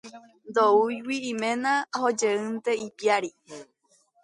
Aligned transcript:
Ndoúigui 0.49 1.17
iména, 1.33 1.71
ohojeýndaje 1.95 2.77
ipiári. 2.87 3.29